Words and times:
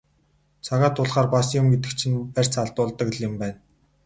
Цагаа 0.65 0.89
тулахаар 0.95 1.27
бас 1.33 1.47
юм 1.59 1.65
гэдэг 1.73 1.91
чинь 1.99 2.17
бас 2.19 2.27
барьц 2.35 2.53
алдуулдаг 2.63 3.09
л 3.15 3.19
юм 3.27 3.33
байна. 3.41 3.59